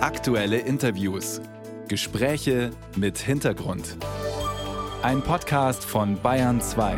Aktuelle 0.00 0.58
Interviews. 0.58 1.40
Gespräche 1.88 2.70
mit 2.94 3.18
Hintergrund. 3.18 3.96
Ein 5.02 5.22
Podcast 5.22 5.84
von 5.84 6.22
Bayern 6.22 6.60
2. 6.60 6.96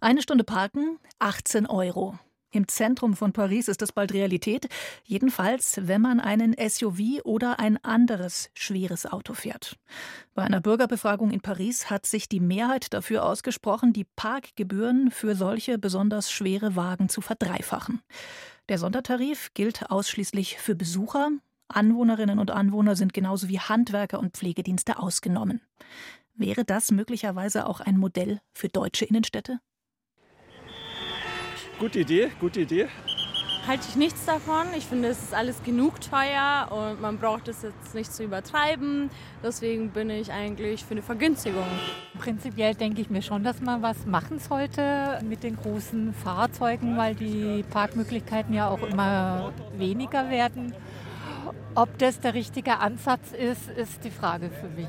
Eine 0.00 0.22
Stunde 0.22 0.42
parken, 0.42 0.98
18 1.18 1.66
Euro. 1.66 2.18
Im 2.50 2.66
Zentrum 2.66 3.14
von 3.14 3.34
Paris 3.34 3.68
ist 3.68 3.82
das 3.82 3.92
bald 3.92 4.14
Realität. 4.14 4.68
Jedenfalls, 5.04 5.78
wenn 5.82 6.00
man 6.00 6.18
einen 6.18 6.54
SUV 6.58 7.20
oder 7.24 7.58
ein 7.58 7.76
anderes 7.84 8.48
schweres 8.54 9.04
Auto 9.04 9.34
fährt. 9.34 9.76
Bei 10.34 10.44
einer 10.44 10.62
Bürgerbefragung 10.62 11.30
in 11.30 11.42
Paris 11.42 11.90
hat 11.90 12.06
sich 12.06 12.26
die 12.26 12.40
Mehrheit 12.40 12.94
dafür 12.94 13.26
ausgesprochen, 13.26 13.92
die 13.92 14.04
Parkgebühren 14.04 15.10
für 15.10 15.34
solche 15.34 15.76
besonders 15.76 16.30
schwere 16.30 16.74
Wagen 16.74 17.10
zu 17.10 17.20
verdreifachen. 17.20 18.00
Der 18.68 18.78
Sondertarif 18.78 19.54
gilt 19.54 19.90
ausschließlich 19.90 20.58
für 20.58 20.74
Besucher. 20.74 21.30
Anwohnerinnen 21.68 22.40
und 22.40 22.50
Anwohner 22.50 22.96
sind 22.96 23.12
genauso 23.12 23.48
wie 23.48 23.60
Handwerker 23.60 24.18
und 24.18 24.36
Pflegedienste 24.36 24.98
ausgenommen. 24.98 25.60
Wäre 26.34 26.64
das 26.64 26.90
möglicherweise 26.90 27.66
auch 27.66 27.80
ein 27.80 27.96
Modell 27.96 28.40
für 28.52 28.68
deutsche 28.68 29.04
Innenstädte? 29.04 29.60
Gute 31.78 32.00
Idee, 32.00 32.30
gute 32.40 32.62
Idee. 32.62 32.88
Halte 33.66 33.88
ich 33.88 33.96
nichts 33.96 34.24
davon. 34.26 34.66
Ich 34.76 34.86
finde, 34.86 35.08
es 35.08 35.20
ist 35.20 35.34
alles 35.34 35.60
genug 35.64 36.00
teuer 36.00 36.68
und 36.70 37.00
man 37.00 37.18
braucht 37.18 37.48
es 37.48 37.62
jetzt 37.62 37.96
nicht 37.96 38.12
zu 38.12 38.22
übertreiben. 38.22 39.10
Deswegen 39.42 39.90
bin 39.90 40.08
ich 40.08 40.30
eigentlich 40.30 40.84
für 40.84 40.92
eine 40.92 41.02
Vergünstigung. 41.02 41.66
Prinzipiell 42.16 42.76
denke 42.76 43.00
ich 43.00 43.10
mir 43.10 43.22
schon, 43.22 43.42
dass 43.42 43.60
man 43.60 43.82
was 43.82 44.06
machen 44.06 44.38
sollte 44.38 45.18
mit 45.28 45.42
den 45.42 45.56
großen 45.56 46.14
Fahrzeugen, 46.14 46.96
weil 46.96 47.16
die 47.16 47.64
Parkmöglichkeiten 47.68 48.54
ja 48.54 48.68
auch 48.68 48.82
immer 48.82 49.52
weniger 49.76 50.30
werden. 50.30 50.72
Ob 51.74 51.98
das 51.98 52.20
der 52.20 52.34
richtige 52.34 52.78
Ansatz 52.78 53.32
ist, 53.32 53.68
ist 53.68 54.04
die 54.04 54.12
Frage 54.12 54.48
für 54.48 54.68
mich. 54.68 54.86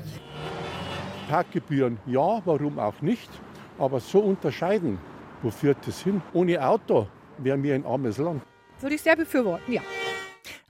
Parkgebühren 1.28 1.98
ja, 2.06 2.40
warum 2.44 2.78
auch 2.78 3.00
nicht. 3.00 3.28
Aber 3.76 3.98
so 3.98 4.20
unterscheiden, 4.20 4.98
wo 5.42 5.50
führt 5.50 5.78
das 5.84 6.00
hin? 6.00 6.22
Ohne 6.32 6.64
Auto 6.64 7.08
wären 7.38 7.64
wir 7.64 7.74
ein 7.74 7.84
armes 7.84 8.18
Land. 8.18 8.42
Würde 8.80 8.94
ich 8.94 9.02
sehr 9.02 9.16
befürworten, 9.16 9.72
ja. 9.72 9.82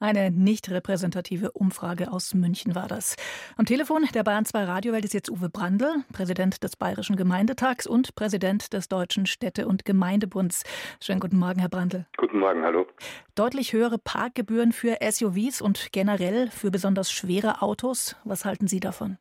Eine 0.01 0.31
nicht 0.31 0.71
repräsentative 0.71 1.53
Umfrage 1.53 2.11
aus 2.11 2.33
München 2.33 2.75
war 2.75 2.89
das. 2.89 3.17
Am 3.57 3.67
Telefon 3.67 4.09
der 4.15 4.23
Bayern 4.23 4.45
2 4.45 4.65
Radiowelt 4.65 5.05
ist 5.05 5.13
jetzt 5.13 5.31
Uwe 5.31 5.51
Brandl, 5.51 6.05
Präsident 6.13 6.63
des 6.63 6.77
Bayerischen 6.77 7.17
Gemeindetags 7.17 7.87
und 7.87 8.15
Präsident 8.15 8.73
des 8.73 8.89
Deutschen 8.89 9.27
Städte- 9.27 9.67
und 9.67 9.85
Gemeindebunds. 9.85 10.65
Schönen 11.01 11.21
guten 11.21 11.39
Morgen, 11.39 11.61
Herr 11.61 11.69
Brandl. 11.69 12.07
Guten 12.17 12.39
Morgen, 12.39 12.65
hallo. 12.65 12.87
Deutlich 13.35 13.73
höhere 13.73 13.99
Parkgebühren 13.99 14.73
für 14.73 14.97
SUVs 15.03 15.61
und 15.61 15.93
generell 15.93 16.49
für 16.49 16.71
besonders 16.71 17.13
schwere 17.13 17.61
Autos. 17.61 18.17
Was 18.25 18.45
halten 18.45 18.69
Sie 18.69 18.81
davon? 18.81 19.19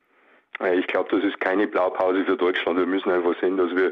Ich 0.76 0.88
glaube, 0.88 1.10
das 1.12 1.24
ist 1.24 1.40
keine 1.40 1.68
Blaupause 1.68 2.24
für 2.26 2.38
Deutschland. 2.38 2.80
Wir 2.80 2.86
müssen 2.86 3.12
einfach 3.12 3.36
sehen, 3.42 3.58
dass 3.58 3.70
wir 3.76 3.92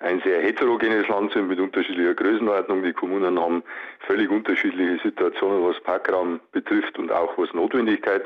ein 0.00 0.20
sehr 0.24 0.42
heterogenes 0.42 1.08
Land 1.08 1.32
sind 1.32 1.48
mit 1.48 1.58
unterschiedlicher 1.58 2.14
Größenordnung. 2.14 2.82
Die 2.82 2.92
Kommunen 2.92 3.40
haben 3.40 3.62
völlig 4.00 4.30
unterschiedliche 4.30 5.02
Situationen, 5.02 5.64
was 5.64 5.80
Parkraum 5.82 6.40
betrifft 6.52 6.98
und 6.98 7.10
auch 7.10 7.36
was 7.38 7.52
Notwendigkeit 7.54 8.22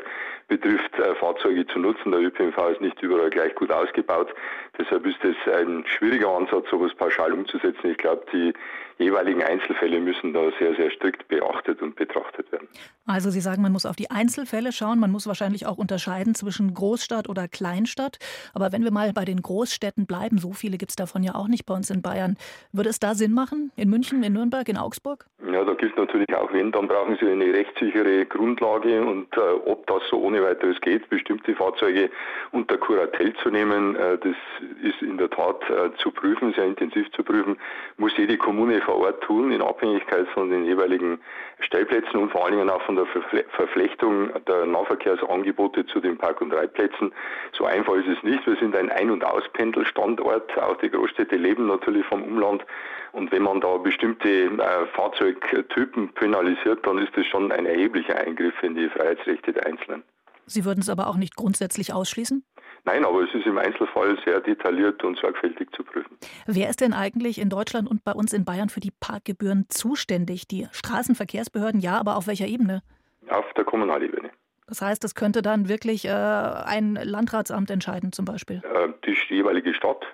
betrifft, 0.50 0.98
äh, 0.98 1.14
Fahrzeuge 1.14 1.66
zu 1.68 1.78
nutzen. 1.78 2.10
Der 2.10 2.20
ÖPNV 2.20 2.58
ist 2.72 2.80
nicht 2.80 3.00
überall 3.00 3.30
gleich 3.30 3.54
gut 3.54 3.70
ausgebaut. 3.70 4.34
Deshalb 4.78 5.06
ist 5.06 5.18
es 5.22 5.36
ein 5.52 5.84
schwieriger 5.86 6.28
Ansatz, 6.28 6.68
sowas 6.70 6.92
pauschal 6.94 7.32
umzusetzen. 7.32 7.90
Ich 7.90 7.98
glaube, 7.98 8.24
die 8.32 8.52
jeweiligen 8.98 9.42
Einzelfälle 9.42 9.98
müssen 10.00 10.34
da 10.34 10.50
sehr, 10.58 10.74
sehr 10.74 10.90
strikt 10.90 11.26
beachtet 11.28 11.80
und 11.80 11.96
betrachtet 11.96 12.50
werden. 12.52 12.68
Also 13.06 13.30
Sie 13.30 13.40
sagen, 13.40 13.62
man 13.62 13.72
muss 13.72 13.86
auf 13.86 13.96
die 13.96 14.10
Einzelfälle 14.10 14.72
schauen. 14.72 14.98
Man 14.98 15.10
muss 15.10 15.26
wahrscheinlich 15.26 15.66
auch 15.66 15.78
unterscheiden 15.78 16.34
zwischen 16.34 16.74
Großstadt 16.74 17.28
oder 17.28 17.48
Kleinstadt. 17.48 18.18
Aber 18.52 18.72
wenn 18.72 18.84
wir 18.84 18.90
mal 18.90 19.12
bei 19.12 19.24
den 19.24 19.40
Großstädten 19.40 20.06
bleiben, 20.06 20.38
so 20.38 20.52
viele 20.52 20.76
gibt 20.76 20.90
es 20.90 20.96
davon 20.96 21.22
ja 21.22 21.34
auch 21.34 21.48
nicht 21.48 21.59
bei 21.66 21.74
uns 21.74 21.90
in 21.90 22.02
Bayern. 22.02 22.36
Würde 22.72 22.90
es 22.90 23.00
da 23.00 23.14
Sinn 23.14 23.32
machen? 23.32 23.72
In 23.76 23.90
München, 23.90 24.22
in 24.22 24.32
Nürnberg, 24.32 24.68
in 24.68 24.76
Augsburg? 24.76 25.26
Ja, 25.50 25.64
da 25.64 25.72
gilt 25.74 25.96
natürlich 25.96 26.34
auch, 26.34 26.52
wenn, 26.52 26.70
dann 26.70 26.86
brauchen 26.86 27.16
Sie 27.20 27.26
eine 27.26 27.52
rechtssichere 27.52 28.26
Grundlage. 28.26 29.02
Und 29.02 29.34
äh, 29.36 29.40
ob 29.66 29.86
das 29.86 30.02
so 30.10 30.20
ohne 30.20 30.42
weiteres 30.42 30.80
geht, 30.80 31.08
bestimmte 31.08 31.54
Fahrzeuge 31.54 32.10
unter 32.52 32.76
Kuratell 32.76 33.32
zu 33.42 33.50
nehmen, 33.50 33.96
äh, 33.96 34.18
das 34.18 34.36
ist 34.82 35.00
in 35.02 35.18
der 35.18 35.30
Tat 35.30 35.62
äh, 35.70 35.90
zu 35.98 36.10
prüfen, 36.10 36.52
sehr 36.54 36.66
intensiv 36.66 37.10
zu 37.12 37.22
prüfen, 37.22 37.56
muss 37.96 38.12
jede 38.16 38.36
Kommune 38.36 38.80
vor 38.82 38.96
Ort 38.96 39.22
tun, 39.22 39.52
in 39.52 39.62
Abhängigkeit 39.62 40.28
von 40.28 40.50
den 40.50 40.64
jeweiligen 40.64 41.18
Stellplätzen 41.60 42.20
und 42.20 42.30
vor 42.30 42.44
allen 42.44 42.56
Dingen 42.56 42.70
auch 42.70 42.82
von 42.82 42.96
der 42.96 43.06
Verflechtung 43.50 44.30
der 44.46 44.66
Nahverkehrsangebote 44.66 45.86
zu 45.86 46.00
den 46.00 46.16
Park- 46.16 46.40
und 46.40 46.52
Reitplätzen. 46.52 47.12
So 47.52 47.64
einfach 47.64 47.94
ist 47.94 48.08
es 48.08 48.22
nicht. 48.22 48.46
Wir 48.46 48.56
sind 48.56 48.74
ein 48.74 48.90
Ein- 48.90 49.10
und 49.10 49.24
Auspendelstandort. 49.24 50.58
Auch 50.58 50.76
die 50.78 50.90
Großstädte 50.90 51.36
leben 51.50 51.66
natürlich 51.66 52.06
vom 52.06 52.22
Umland. 52.22 52.64
Und 53.12 53.32
wenn 53.32 53.42
man 53.42 53.60
da 53.60 53.76
bestimmte 53.76 54.28
äh, 54.28 54.86
Fahrzeugtypen 54.94 56.12
penalisiert, 56.14 56.86
dann 56.86 56.98
ist 56.98 57.16
das 57.16 57.26
schon 57.26 57.50
ein 57.50 57.66
erheblicher 57.66 58.16
Eingriff 58.16 58.54
in 58.62 58.76
die 58.76 58.88
Freiheitsrechte 58.88 59.52
der 59.52 59.66
Einzelnen. 59.66 60.04
Sie 60.46 60.64
würden 60.64 60.80
es 60.80 60.88
aber 60.88 61.08
auch 61.08 61.16
nicht 61.16 61.36
grundsätzlich 61.36 61.92
ausschließen? 61.92 62.44
Nein, 62.84 63.04
aber 63.04 63.22
es 63.22 63.34
ist 63.34 63.46
im 63.46 63.58
Einzelfall 63.58 64.18
sehr 64.24 64.40
detailliert 64.40 65.04
und 65.04 65.18
sorgfältig 65.18 65.70
zu 65.72 65.84
prüfen. 65.84 66.16
Wer 66.46 66.70
ist 66.70 66.80
denn 66.80 66.92
eigentlich 66.92 67.38
in 67.38 67.50
Deutschland 67.50 67.88
und 67.88 68.04
bei 68.04 68.12
uns 68.12 68.32
in 68.32 68.44
Bayern 68.44 68.68
für 68.68 68.80
die 68.80 68.90
Parkgebühren 68.90 69.66
zuständig? 69.68 70.48
Die 70.48 70.66
Straßenverkehrsbehörden, 70.72 71.80
ja, 71.80 71.98
aber 71.98 72.16
auf 72.16 72.26
welcher 72.26 72.46
Ebene? 72.46 72.82
Auf 73.28 73.44
der 73.54 73.64
Kommunalebene. 73.64 74.30
Das 74.66 74.82
heißt, 74.82 75.02
das 75.04 75.14
könnte 75.14 75.42
dann 75.42 75.68
wirklich 75.68 76.04
äh, 76.06 76.10
ein 76.10 76.94
Landratsamt 76.94 77.70
entscheiden, 77.70 78.12
zum 78.12 78.24
Beispiel? 78.24 78.62
Äh, 78.64 78.88
die 79.04 79.16
jeweilige 79.34 79.74
Stadt, 79.74 80.06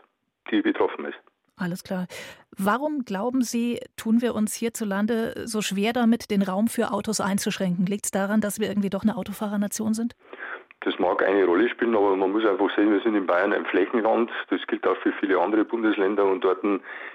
die 0.50 0.62
betroffen 0.62 1.04
ist. 1.06 1.18
Alles 1.56 1.84
klar. 1.84 2.06
Warum 2.58 3.04
glauben 3.04 3.42
Sie, 3.42 3.80
tun 3.96 4.20
wir 4.20 4.34
uns 4.34 4.54
hierzulande 4.54 5.46
so 5.46 5.62
schwer 5.62 5.94
damit, 5.94 6.30
den 6.30 6.42
Raum 6.42 6.68
für 6.68 6.92
Autos 6.92 7.20
einzuschränken? 7.20 7.86
Liegt 7.86 8.06
es 8.06 8.10
daran, 8.10 8.42
dass 8.42 8.60
wir 8.60 8.68
irgendwie 8.68 8.90
doch 8.90 9.02
eine 9.02 9.16
Autofahrernation 9.16 9.94
sind? 9.94 10.14
Das 10.86 10.96
mag 11.00 11.20
eine 11.20 11.44
Rolle 11.44 11.68
spielen, 11.68 11.96
aber 11.96 12.14
man 12.14 12.30
muss 12.30 12.46
einfach 12.46 12.70
sehen, 12.76 12.92
wir 12.92 13.00
sind 13.00 13.16
in 13.16 13.26
Bayern 13.26 13.52
ein 13.52 13.66
Flächenland. 13.66 14.30
Das 14.50 14.64
gilt 14.68 14.86
auch 14.86 14.96
für 14.98 15.10
viele 15.18 15.36
andere 15.40 15.64
Bundesländer 15.64 16.24
und 16.24 16.44
dort 16.44 16.62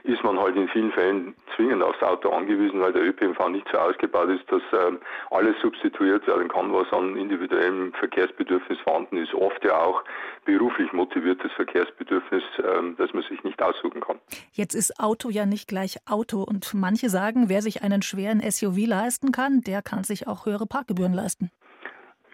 ist 0.03 0.21
man 0.25 0.37
halt 0.37 0.57
in 0.57 0.67
vielen 0.67 0.91
Fällen 0.91 1.33
zwingend 1.55 1.81
aufs 1.81 2.03
Auto 2.03 2.31
angewiesen, 2.31 2.81
weil 2.81 2.91
der 2.91 3.03
ÖPNV 3.03 3.47
nicht 3.47 3.65
so 3.71 3.77
ausgebaut 3.77 4.27
ist, 4.27 4.43
dass 4.51 4.61
ähm, 4.73 4.99
alles 5.29 5.55
substituiert 5.61 6.27
werden 6.27 6.49
kann, 6.49 6.73
was 6.73 6.91
an 6.91 7.15
individuellem 7.15 7.93
Verkehrsbedürfnis 7.93 8.77
vorhanden 8.79 9.15
ist. 9.15 9.33
Oft 9.33 9.63
ja 9.63 9.77
auch 9.77 10.03
beruflich 10.43 10.91
motiviertes 10.91 11.53
Verkehrsbedürfnis, 11.53 12.43
ähm, 12.57 12.95
das 12.97 13.13
man 13.13 13.23
sich 13.23 13.41
nicht 13.45 13.61
aussuchen 13.61 14.01
kann. 14.01 14.19
Jetzt 14.51 14.75
ist 14.75 14.99
Auto 14.99 15.29
ja 15.29 15.45
nicht 15.45 15.69
gleich 15.69 15.95
Auto 16.09 16.43
und 16.43 16.73
manche 16.73 17.07
sagen, 17.07 17.47
wer 17.47 17.61
sich 17.61 17.83
einen 17.83 18.01
schweren 18.01 18.41
SUV 18.41 18.85
leisten 18.85 19.31
kann, 19.31 19.61
der 19.61 19.81
kann 19.81 20.03
sich 20.03 20.27
auch 20.27 20.45
höhere 20.45 20.65
Parkgebühren 20.65 21.13
leisten. 21.13 21.51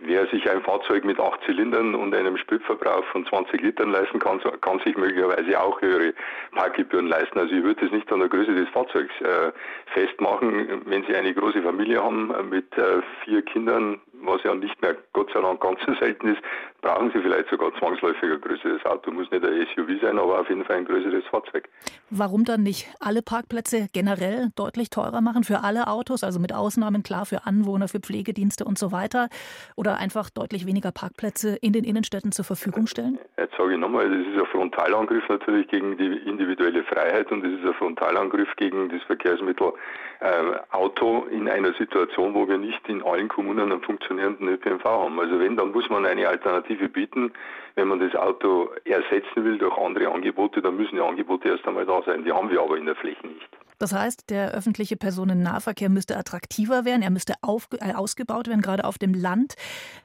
Wer 0.08 0.26
sich 0.28 0.50
ein 0.50 0.62
Fahrzeug 0.62 1.04
mit 1.04 1.20
acht 1.20 1.44
Zylindern 1.44 1.94
und 1.94 2.16
einem 2.16 2.38
Spritverbrauch 2.38 3.04
von 3.12 3.26
20 3.26 3.62
Litern 3.62 3.92
leisten 3.92 4.20
kann, 4.20 4.40
kann 4.62 4.80
sich 4.80 4.96
möglicherweise 4.96 5.62
auch 5.62 5.82
höhere 5.82 6.14
Parkgebühren 6.56 7.08
leisten. 7.08 7.38
Also 7.38 7.54
ich 7.54 7.62
würde 7.62 7.86
es 7.86 7.92
nicht 7.92 8.10
an 8.10 8.20
der 8.20 8.30
Größe 8.30 8.56
des 8.56 8.70
Fahrzeugs 8.70 9.14
äh, 9.20 9.52
festmachen. 9.88 10.82
Wenn 10.86 11.04
Sie 11.04 11.14
eine 11.14 11.34
große 11.34 11.62
Familie 11.62 12.02
haben 12.02 12.34
äh, 12.34 12.42
mit 12.42 12.78
äh, 12.78 13.02
vier 13.26 13.42
Kindern, 13.42 14.00
was 14.22 14.44
ja 14.44 14.54
nicht 14.56 14.82
mehr 14.82 14.96
Gott 15.14 15.30
sei 15.34 15.42
Dank 15.42 15.62
ganz 15.62 15.80
so 15.86 15.94
selten 15.96 16.28
ist, 16.28 16.42
brauchen 16.82 17.12
Sie 17.14 17.22
vielleicht 17.22 17.50
sogar 17.50 17.74
zwangsläufig 17.80 18.32
ein 18.32 18.42
größeres 18.42 18.86
Auto. 18.86 19.12
Muss 19.12 19.30
nicht 19.32 19.44
ein 19.44 19.68
SUV 19.76 20.02
sein, 20.02 20.18
aber 20.18 20.40
auf 20.40 20.50
jeden 20.50 20.64
Fall 20.66 20.78
ein 20.78 20.86
größeres 20.86 21.26
Fahrzeug. 21.26 21.68
Warum 22.10 22.46
dann 22.46 22.64
nicht 22.64 22.88
alle 23.00 23.22
Parkplätze 23.22 23.88
generell 23.94 24.50
deutlich 24.56 24.90
teurer 24.90 25.22
machen 25.22 25.44
für 25.44 25.64
alle 25.64 25.88
Autos, 25.88 26.24
also 26.24 26.40
mit 26.40 26.54
Ausnahmen 26.54 27.04
klar 27.04 27.26
für 27.26 27.46
Anwohner, 27.46 27.88
für 27.88 28.00
Pflegedienste 28.00 28.66
und 28.66 28.78
so 28.78 28.92
weiter? 28.92 29.30
Oder 29.76 29.98
einfach 29.98 30.30
deutlich 30.30 30.66
weniger 30.66 30.92
Parkplätze 30.92 31.58
in 31.62 31.74
den 31.74 31.84
Innenstädten 31.84 32.32
zur 32.32 32.46
Verfügung 32.46 32.88
stellen? 32.88 33.20
Jetzt 33.38 33.56
sage 33.58 33.74
ich 33.74 33.80
nochmal, 33.80 34.10
das 34.10 34.28
ist 34.28 34.40
ein 34.40 34.46
Frontalangriff 34.48 35.28
natürlich 35.30 35.68
gegen 35.68 35.98
die 35.98 36.18
individuelle 36.26 36.84
Freiheit 36.84 37.32
und 37.32 37.44
das 37.44 37.52
ist 37.52 37.66
ein 37.66 37.74
Frontalangriff 37.74 38.56
gegen 38.58 38.90
das 38.90 39.02
Verkehrsmittel 39.04 39.74
äh, 40.20 40.32
Auto 40.72 41.26
in 41.32 41.48
einer 41.50 41.74
Situation, 41.74 42.34
wo 42.34 42.48
wir 42.48 42.58
nicht 42.58 42.88
in 42.88 43.04
allen 43.04 43.28
Kommunen 43.28 43.72
einen 43.72 43.82
funktionierenden 44.08 44.48
ÖPNV 44.48 44.84
haben. 44.84 45.20
Also 45.20 45.40
wenn, 45.40 45.58
dann 45.58 45.72
muss 45.72 45.90
man 45.90 46.06
eine 46.06 46.28
Alternative 46.28 46.90
bieten. 46.90 47.32
Wenn 47.76 47.88
man 47.88 48.00
das 48.00 48.16
Auto 48.16 48.70
ersetzen 48.86 49.44
will 49.44 49.58
durch 49.58 49.78
andere 49.78 50.12
Angebote, 50.12 50.62
dann 50.62 50.78
müssen 50.78 50.96
die 50.96 51.02
Angebote 51.02 51.50
erst 51.50 51.68
einmal 51.68 51.86
da 51.86 52.02
sein. 52.06 52.24
Die 52.24 52.32
haben 52.32 52.50
wir 52.50 52.62
aber 52.62 52.78
in 52.78 52.86
der 52.86 52.96
Fläche 52.96 53.28
nicht. 53.28 53.48
Das 53.80 53.94
heißt, 53.94 54.32
der 54.32 54.52
öffentliche 54.54 54.98
Personennahverkehr 54.98 55.90
müsste 55.90 56.18
attraktiver 56.18 56.84
werden, 56.84 57.04
er 57.04 57.12
müsste 57.12 57.34
äh, 57.34 57.94
ausgebaut 57.94 58.48
werden, 58.48 58.62
gerade 58.62 58.86
auf 58.86 58.98
dem 58.98 59.14
Land. 59.14 59.54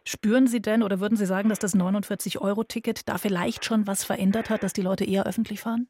Spüren 0.04 0.46
Sie 0.46 0.60
denn 0.60 0.82
oder 0.82 1.00
würden 1.00 1.16
Sie 1.16 1.24
sagen, 1.24 1.48
dass 1.48 1.58
das 1.58 1.74
49-Euro-Ticket 1.74 3.08
da 3.08 3.16
vielleicht 3.16 3.64
schon 3.64 3.86
was 3.86 4.04
verändert 4.04 4.50
hat, 4.50 4.62
dass 4.62 4.74
die 4.74 4.82
Leute 4.82 5.06
eher 5.06 5.26
öffentlich 5.26 5.62
fahren? 5.62 5.88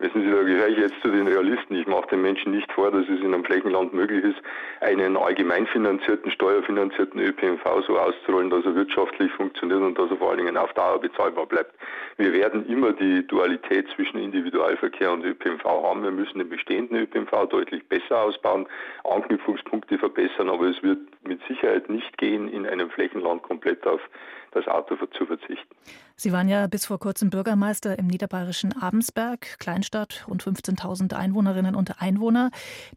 Wissen 0.00 0.22
Sie, 0.22 0.30
da 0.30 0.42
gehöre 0.42 0.68
ich 0.68 0.78
jetzt 0.78 0.98
zu 1.02 1.08
den 1.08 1.28
Realisten. 1.28 1.76
Ich 1.76 1.86
mache 1.86 2.08
den 2.08 2.22
Menschen 2.22 2.52
nicht 2.52 2.72
vor, 2.72 2.90
dass 2.90 3.02
es 3.02 3.20
in 3.20 3.34
einem 3.34 3.44
Flächenland 3.44 3.92
möglich 3.92 4.24
ist, 4.24 4.40
einen 4.80 5.14
allgemein 5.14 5.66
finanzierten, 5.66 6.30
steuerfinanzierten 6.30 7.20
ÖPNV 7.20 7.62
so 7.86 7.98
auszurollen, 7.98 8.48
dass 8.48 8.64
er 8.64 8.74
wirtschaftlich 8.74 9.30
funktioniert 9.32 9.82
und 9.82 9.98
dass 9.98 10.10
er 10.10 10.16
vor 10.16 10.30
allen 10.30 10.38
Dingen 10.38 10.56
auf 10.56 10.72
Dauer 10.72 10.98
bezahlbar 11.02 11.44
bleibt. 11.44 11.74
Wir 12.16 12.32
werden 12.32 12.66
immer 12.66 12.94
die 12.94 13.26
Dualität 13.26 13.88
zwischen 13.94 14.18
Individualverkehr 14.18 15.12
und 15.12 15.22
ÖPNV 15.22 15.64
haben. 15.64 16.02
Wir 16.02 16.12
müssen 16.12 16.38
den 16.38 16.48
bestehenden 16.48 16.96
ÖPNV 16.96 17.50
deutlich 17.50 17.86
besser 17.86 18.22
ausbauen, 18.22 18.66
Anknüpfungspunkte 19.04 19.98
verbessern, 19.98 20.48
aber 20.48 20.64
es 20.64 20.82
wird 20.82 21.00
mit 21.28 21.42
Sicherheit 21.46 21.90
nicht 21.90 22.16
gehen, 22.16 22.48
in 22.48 22.64
einem 22.66 22.88
Flächenland 22.88 23.42
komplett 23.42 23.86
auf 23.86 24.00
das 24.52 24.66
Auto 24.66 24.96
zu 24.96 25.26
verzichten. 25.26 25.76
Sie 26.22 26.32
waren 26.34 26.50
ja 26.50 26.66
bis 26.66 26.84
vor 26.84 26.98
kurzem 26.98 27.30
Bürgermeister 27.30 27.98
im 27.98 28.06
niederbayerischen 28.06 28.74
Abensberg, 28.78 29.58
Kleinstadt, 29.58 30.26
rund 30.28 30.42
15.000 30.42 31.16
Einwohnerinnen 31.16 31.74
und 31.74 32.02
Einwohner, 32.02 32.50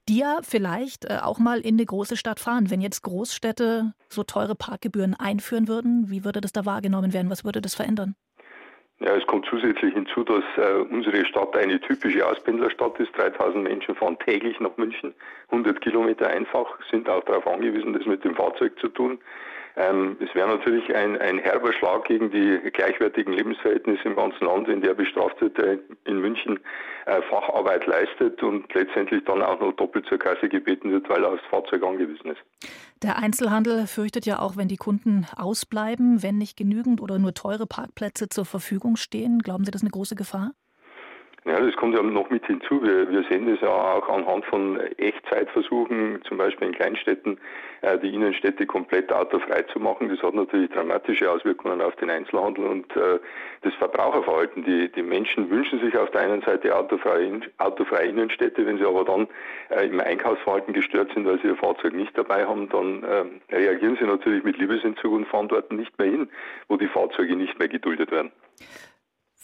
die 0.10 0.18
ja 0.18 0.40
vielleicht 0.42 1.06
äh, 1.06 1.20
auch 1.24 1.40
mal 1.40 1.62
in 1.62 1.76
eine 1.76 1.86
große 1.86 2.18
Stadt 2.18 2.42
fahren. 2.42 2.70
Wenn 2.70 2.82
jetzt 2.82 3.02
Großstädte 3.04 3.94
so 4.10 4.24
teure 4.24 4.56
Parkgebühren 4.56 5.14
einführen 5.14 5.70
würden, 5.70 6.10
wie 6.10 6.26
würde 6.26 6.42
das 6.42 6.52
da 6.52 6.66
wahrgenommen 6.66 7.14
werden? 7.14 7.30
Was 7.30 7.46
würde 7.46 7.62
das 7.62 7.76
verändern? 7.76 8.16
Ja, 9.00 9.16
es 9.16 9.26
kommt 9.26 9.46
zusätzlich 9.50 9.94
hinzu, 9.94 10.26
dass 10.26 10.44
äh, 10.58 10.82
unsere 10.92 11.26
Stadt 11.26 11.56
eine 11.56 11.80
typische 11.80 12.28
Auspendlerstadt 12.28 13.00
ist. 13.00 13.18
3000 13.18 13.64
Menschen 13.64 13.96
fahren 13.96 14.18
täglich 14.20 14.60
nach 14.60 14.76
München, 14.76 15.14
100 15.48 15.80
Kilometer 15.80 16.28
einfach, 16.28 16.68
sind 16.92 17.08
auch 17.08 17.24
darauf 17.24 17.48
angewiesen, 17.48 17.94
das 17.94 18.06
mit 18.06 18.26
dem 18.26 18.36
Fahrzeug 18.36 18.78
zu 18.82 18.90
tun. 18.90 19.20
Ähm, 19.76 20.18
es 20.20 20.34
wäre 20.36 20.48
natürlich 20.48 20.94
ein, 20.96 21.20
ein 21.20 21.40
herber 21.40 21.74
Schlag 21.74 22.06
gegen 22.06 22.30
die 22.30 22.60
gleichwertigen 22.72 23.34
Lebensverhältnisse 23.34 24.04
im 24.04 24.16
ganzen 24.16 24.46
Land, 24.46 24.68
wenn 24.68 24.82
der 24.82 24.94
Bestrafte 24.94 25.52
in 26.06 26.22
München 26.22 26.60
äh, 27.06 27.22
Facharbeit 27.24 27.86
leistet 27.88 28.44
und 28.44 28.72
letztendlich 28.74 29.24
dann 29.26 29.42
auch 29.42 29.60
noch 29.60 29.74
doppelt 29.74 30.06
zur 30.06 30.20
Kasse 30.20 30.48
gebeten 30.48 30.92
wird, 30.92 31.10
weil 31.10 31.24
er 31.24 31.32
aufs 31.32 31.46
Fahrzeug 31.50 31.84
angewiesen 31.84 32.32
ist. 32.32 32.42
Der 33.02 33.18
Einzelhandel 33.18 33.88
fürchtet 33.88 34.26
ja 34.26 34.40
auch, 34.40 34.58
wenn 34.58 34.68
die 34.68 34.78
Kunden 34.78 35.26
ausbleiben, 35.36 36.22
wenn 36.22 36.38
nicht 36.38 36.56
genügend 36.56 37.02
oder 37.02 37.18
nur 37.18 37.34
teure 37.34 37.66
Parkplätze 37.66 38.30
zur 38.30 38.46
Verfügung 38.46 38.96
stehen. 38.96 39.40
Glauben 39.40 39.66
Sie, 39.66 39.72
das 39.72 39.82
ist 39.82 39.86
eine 39.86 39.92
große 39.92 40.16
Gefahr? 40.16 40.52
Ja, 41.46 41.60
das 41.60 41.76
kommt 41.76 41.94
ja 41.94 42.02
noch 42.02 42.30
mit 42.30 42.46
hinzu. 42.46 42.82
Wir, 42.82 43.10
wir 43.12 43.24
sehen 43.24 43.50
das 43.50 43.60
ja 43.60 43.68
auch 43.68 44.08
anhand 44.08 44.46
von 44.46 44.80
Echtzeitversuchen, 44.98 46.22
zum 46.26 46.38
Beispiel 46.38 46.70
in 46.70 46.74
Kleinstädten, 46.74 47.38
äh, 47.82 48.00
die 48.00 48.14
Innenstädte 48.14 48.66
komplett 48.66 49.12
autofrei 49.12 49.64
zu 49.64 49.80
machen. 49.80 50.08
Das 50.08 50.24
hat 50.24 50.36
natürlich 50.36 50.72
dramatische 50.72 51.30
Auswirkungen 51.30 51.82
auf 51.82 51.98
den 51.98 52.10
Einzelhandel 52.10 52.66
und 52.66 52.96
äh, 52.96 53.20
das 53.62 53.74
Verbraucherverhalten. 53.74 54.64
Die, 54.64 54.90
die 54.90 55.04
Menschen 55.04 55.50
wünschen 55.50 55.82
sich 55.82 55.98
auf 55.98 56.10
der 56.12 56.22
einen 56.22 56.42
Seite 56.44 56.74
autofreie, 56.74 57.42
autofreie 57.58 58.08
Innenstädte, 58.08 58.66
wenn 58.66 58.78
sie 58.78 58.86
aber 58.86 59.04
dann 59.04 59.28
äh, 59.70 59.86
im 59.88 60.00
Einkaufsverhalten 60.00 60.74
gestört 60.74 61.12
sind, 61.14 61.26
weil 61.26 61.42
sie 61.42 61.48
ihr 61.48 61.58
Fahrzeug 61.58 61.94
nicht 61.94 62.18
dabei 62.18 62.46
haben, 62.46 62.70
dann 62.70 63.04
äh, 63.04 63.54
reagieren 63.54 63.98
sie 64.00 64.06
natürlich 64.06 64.46
mit 64.46 64.58
Liebesentzug 64.58 65.12
und 65.12 65.28
fahren 65.28 65.50
dort 65.50 65.74
nicht 65.74 65.98
mehr 66.00 66.10
hin, 66.10 66.30
wo 66.70 66.78
die 66.78 66.88
Fahrzeuge 66.88 67.36
nicht 67.36 67.60
mehr 67.60 67.68
geduldet 67.68 68.12
werden. 68.12 68.32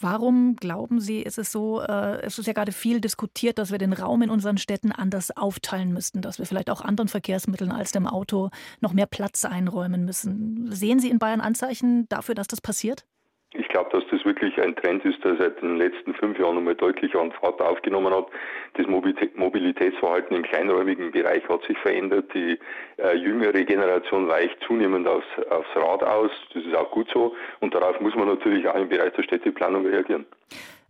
Warum 0.02 0.56
glauben 0.56 0.98
Sie, 1.00 1.20
ist 1.20 1.36
es 1.36 1.52
so, 1.52 1.82
äh, 1.82 2.22
es 2.22 2.38
ist 2.38 2.46
ja 2.46 2.54
gerade 2.54 2.72
viel 2.72 3.02
diskutiert, 3.02 3.58
dass 3.58 3.70
wir 3.70 3.76
den 3.76 3.92
Raum 3.92 4.22
in 4.22 4.30
unseren 4.30 4.56
Städten 4.56 4.92
anders 4.92 5.36
aufteilen 5.36 5.92
müssten, 5.92 6.22
dass 6.22 6.38
wir 6.38 6.46
vielleicht 6.46 6.70
auch 6.70 6.80
anderen 6.80 7.08
Verkehrsmitteln 7.08 7.70
als 7.70 7.92
dem 7.92 8.06
Auto 8.06 8.48
noch 8.80 8.94
mehr 8.94 9.06
Platz 9.06 9.44
einräumen 9.44 10.06
müssen. 10.06 10.72
Sehen 10.72 11.00
Sie 11.00 11.10
in 11.10 11.18
Bayern 11.18 11.42
Anzeichen 11.42 12.08
dafür, 12.08 12.34
dass 12.34 12.48
das 12.48 12.62
passiert? 12.62 13.04
Ich 13.52 13.68
glaube, 13.68 13.90
dass 13.90 14.04
das 14.10 14.24
wirklich 14.24 14.60
ein 14.60 14.76
Trend 14.76 15.04
ist, 15.04 15.24
der 15.24 15.36
seit 15.36 15.60
den 15.60 15.76
letzten 15.76 16.14
fünf 16.14 16.38
Jahren 16.38 16.54
nochmal 16.54 16.76
deutlich 16.76 17.16
an 17.16 17.32
Fahrt 17.32 17.60
aufgenommen 17.60 18.14
hat. 18.14 18.26
Das 18.74 18.86
Mobilitätsverhalten 18.86 20.36
im 20.36 20.44
kleinräumigen 20.44 21.10
Bereich 21.10 21.48
hat 21.48 21.64
sich 21.64 21.76
verändert. 21.78 22.32
Die 22.32 22.58
äh, 22.98 23.16
jüngere 23.16 23.64
Generation 23.64 24.28
weicht 24.28 24.56
zunehmend 24.64 25.08
aufs, 25.08 25.26
aufs 25.50 25.68
Rad 25.74 26.04
aus. 26.04 26.30
Das 26.54 26.64
ist 26.64 26.76
auch 26.76 26.92
gut 26.92 27.08
so. 27.12 27.34
Und 27.58 27.74
darauf 27.74 28.00
muss 28.00 28.14
man 28.14 28.28
natürlich 28.28 28.68
auch 28.68 28.76
im 28.76 28.88
Bereich 28.88 29.12
der 29.14 29.24
Städteplanung 29.24 29.84
reagieren. 29.84 30.26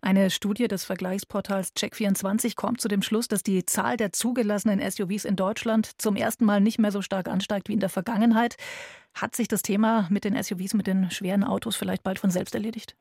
Eine 0.02 0.30
Studie 0.30 0.66
des 0.66 0.84
Vergleichsportals 0.84 1.74
Check24 1.76 2.56
kommt 2.56 2.80
zu 2.80 2.88
dem 2.88 3.02
Schluss, 3.02 3.28
dass 3.28 3.42
die 3.42 3.66
Zahl 3.66 3.98
der 3.98 4.12
zugelassenen 4.12 4.80
SUVs 4.80 5.26
in 5.26 5.36
Deutschland 5.36 6.00
zum 6.00 6.16
ersten 6.16 6.46
Mal 6.46 6.60
nicht 6.60 6.78
mehr 6.78 6.90
so 6.90 7.02
stark 7.02 7.28
ansteigt 7.28 7.68
wie 7.68 7.74
in 7.74 7.80
der 7.80 7.90
Vergangenheit. 7.90 8.56
Hat 9.14 9.36
sich 9.36 9.48
das 9.48 9.62
Thema 9.62 10.06
mit 10.10 10.24
den 10.24 10.40
SUVs, 10.40 10.74
mit 10.74 10.86
den 10.86 11.10
schweren 11.10 11.44
Autos 11.44 11.76
vielleicht 11.76 12.02
bald 12.02 12.18
von 12.18 12.30
selbst 12.30 12.54
erledigt? 12.54 12.96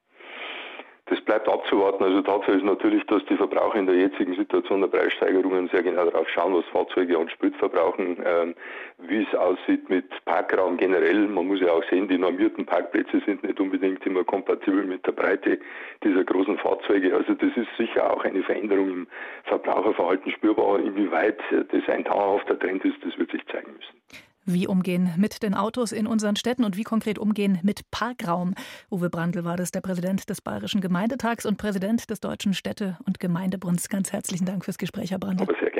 Das 1.10 1.20
bleibt 1.22 1.50
abzuwarten. 1.50 2.04
Also 2.04 2.22
Tatsache 2.22 2.52
ist 2.52 2.64
natürlich, 2.64 3.04
dass 3.08 3.26
die 3.26 3.36
Verbraucher 3.36 3.80
in 3.80 3.88
der 3.88 3.96
jetzigen 3.96 4.36
Situation 4.36 4.82
der 4.82 4.90
Preissteigerungen 4.90 5.68
sehr 5.70 5.82
genau 5.82 6.06
darauf 6.06 6.30
schauen, 6.30 6.54
was 6.54 6.66
Fahrzeuge 6.66 7.18
an 7.18 7.28
Sprit 7.30 7.56
verbrauchen, 7.56 8.18
ähm, 8.24 8.54
wie 9.00 9.24
es 9.24 9.36
aussieht 9.36 9.90
mit 9.90 10.06
Parkraum 10.26 10.78
generell. 10.78 11.28
Man 11.28 11.48
muss 11.48 11.62
ja 11.62 11.72
auch 11.72 11.84
sehen, 11.90 12.08
die 12.08 12.20
normierten 12.20 12.64
Parkplätze 12.64 13.22
sind 13.26 13.42
nicht 13.42 13.60
unbedingt 13.60 14.06
immer 14.06 14.24
kompatibel 14.24 14.86
mit 14.86 15.04
der 15.08 15.14
Breite 15.14 15.58
dieser 16.04 16.24
großen 16.24 16.60
Fahrzeuge. 16.60 17.16
Also 17.16 17.34
das 17.34 17.58
ist 17.58 17.76
sicher 17.76 18.14
auch 18.14 18.24
eine 18.24 18.44
Veränderung 18.44 18.90
im 18.90 19.08
Verbraucherverhalten 19.46 20.32
spürbar. 20.32 20.78
Inwieweit 20.80 21.40
das 21.50 21.90
ein 21.90 22.04
dauerhafter 22.04 22.60
Trend 22.60 22.86
ist, 22.86 23.04
das 23.04 23.18
wird 23.18 23.32
sich 23.32 23.44
zeigen. 23.48 23.69
Wie 24.52 24.66
umgehen 24.66 25.14
mit 25.16 25.44
den 25.44 25.54
Autos 25.54 25.92
in 25.92 26.08
unseren 26.08 26.36
Städten 26.36 26.64
und 26.64 26.76
wie 26.76 26.84
konkret 26.84 27.20
umgehen 27.20 27.60
mit 27.62 27.92
Parkraum. 27.92 28.56
Uwe 28.90 29.12
Brandl 29.12 29.44
war 29.44 29.58
das, 29.58 29.70
der 29.70 29.82
Präsident 29.82 30.28
des 30.28 30.42
Bayerischen 30.42 30.82
Gemeindetags 30.82 31.46
und 31.46 31.58
Präsident 31.60 32.10
des 32.10 32.20
Deutschen 32.20 32.56
Städte- 32.56 32.98
und 33.06 33.20
Gemeindebunds. 33.20 33.90
Ganz 33.90 34.12
herzlichen 34.12 34.46
Dank 34.46 34.66
fürs 34.66 34.80
Gespräch, 34.80 35.12
Herr 35.12 35.20
Brandl. 35.20 35.46
Sehr 35.60 35.70
gerne. 35.70 35.79